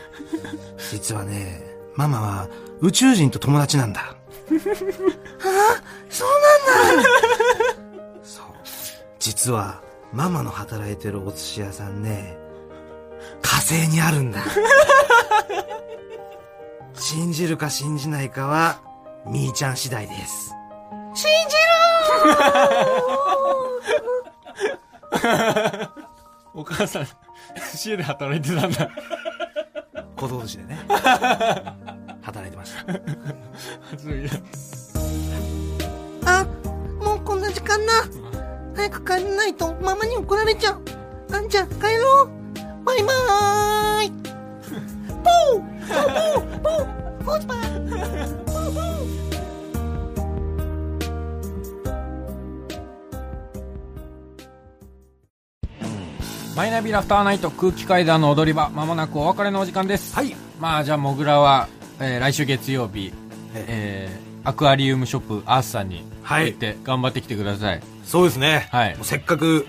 [0.92, 1.62] 実はね、
[1.96, 2.48] ママは
[2.82, 4.02] 宇宙人と友達なんだ。
[4.02, 4.16] あ
[6.10, 6.28] そう
[6.96, 7.10] なんだ
[8.24, 8.46] そう。
[9.20, 9.82] 実は、
[10.12, 12.38] ママの働いてるお寿司屋さんね、
[13.42, 14.42] 火星にあるんだ。
[16.96, 18.80] 信じるか信じないかは、
[19.26, 20.52] みーちゃん次第です。
[21.16, 21.30] 信
[26.54, 27.12] お母さん、寿
[27.76, 28.78] 司屋で働いてたんだ。
[28.78, 28.90] じろ
[30.16, 30.80] 小僧寿司でね。
[32.22, 32.86] 働いてました。
[36.26, 36.46] あ、
[37.02, 37.94] もうこんな時間だ。
[38.76, 40.82] 早く帰らないとママに怒られちゃう。
[41.34, 42.30] あんちゃん帰ろう。
[42.86, 44.12] バイバーイ。
[45.24, 46.86] ポーポーポー
[47.24, 48.43] ポーポー
[56.56, 60.16] マイナビラフターナイト空気階段の踊り場、まもなくお別れのお時間です。
[60.16, 60.36] はい。
[60.60, 61.68] まあ、じゃあ、モグラは、
[62.00, 63.12] えー来週月曜日、
[63.56, 67.82] えーアクアリウムショップアースさんにはい行って頑張ってきてください。
[68.04, 68.68] そうですね。
[68.72, 69.66] はいせっかく、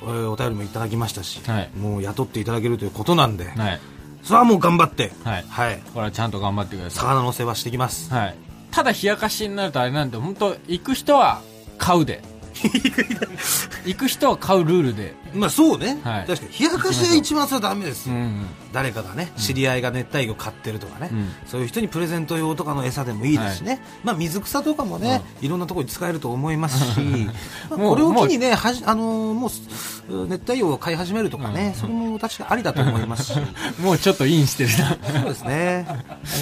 [0.00, 3.80] えーお便りもいただきましたし、はいもう雇っていただけるということなんで、はい。
[4.22, 5.78] それはもう頑張って、はいはい。
[5.92, 8.10] これはちゃんと頑張ってくださ魚の世話してきます。
[8.10, 8.16] い。
[8.16, 8.36] はい。
[8.70, 11.42] ただ冷やかしになるとあれなんで、本当行く人は
[11.76, 12.22] 買うで。
[13.84, 15.14] 行く人は買うルールで。
[15.34, 15.98] まあそうね。
[16.02, 18.14] はい確かに、冷やかしが一番それはダメですよ。
[18.14, 18.46] うん。
[18.72, 27.00] 誰かがね、知り合いが熱帯魚飼ってるとかね、うんそういう人にプレゼント用とかの餌でもいいですしね、まあ水草とかもね、いろんなところに使えると思いますし、
[27.70, 33.38] まあこれを機にね、はじあのーもう、熱帯魚を飼い始めるとかね、それも確かありだと思いますし、
[33.80, 35.20] もうちょっとインしてるな。
[35.20, 35.86] そうですね、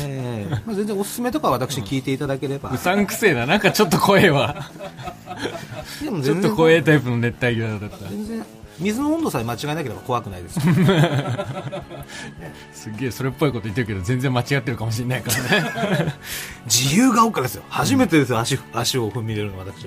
[0.04, 3.46] えーまあ、全然おすすめとかは私聞いていただければ、うさんくせえな。
[3.46, 4.70] なんかちょっと怖えわ。
[6.02, 8.08] でも全然ちょっと怖えタイプの熱帯魚だった。
[8.08, 8.44] 全然
[8.80, 10.60] 水の温度さえ間違えなければ怖くないです。
[12.72, 16.14] すげえそれっぽいこと言ってるけど、全然間違ってるかもしれないからね。
[16.66, 17.62] 自由が丘ですよ。
[17.68, 19.86] 初めてですよ、足、足を踏み入れるの私。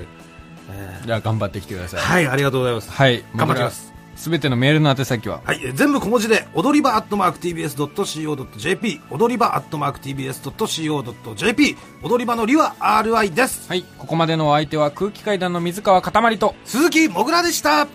[0.70, 2.02] えーじゃあ頑張ってきてください。
[2.02, 2.90] はい、ありがとうございます。
[2.92, 3.24] はい。
[3.36, 3.92] 頑張ります。
[4.16, 5.42] すべてのメールの宛先は？
[5.44, 13.68] はい、えー全部小文字で、踊り場アットマーク TBS.CO.JP、踊り場アットマーク TBS.CO.JP、踊り場のりは RI です。
[13.68, 13.84] はい。
[13.98, 17.88] ここまでのお相手は空気階段の水川かたまりと、鈴木もぐらでした。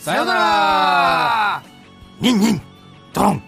[0.00, 1.62] さようなら
[2.22, 2.60] ニンニン、
[3.12, 3.42] ドロン。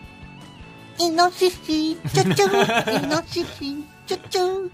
[0.98, 4.70] イノシシ、チュチュ、イノシシ、チュチュ。